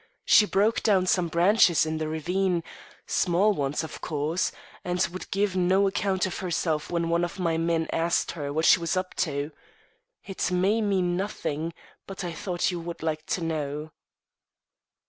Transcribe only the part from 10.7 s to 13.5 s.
mean nothing, but I thought you would like to